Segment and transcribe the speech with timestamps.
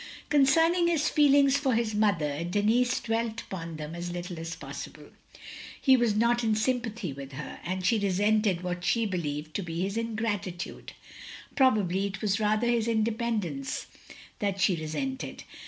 [0.29, 5.11] Concerning his feelings for his mother, Denis dwelt upon them as little as possible.
[5.79, 9.81] He was not in sympathy with her, and she resented what she believed to be
[9.81, 10.93] his ingratitude.
[11.55, 13.85] Probably it was rather his independence
[14.39, 15.43] that she resented.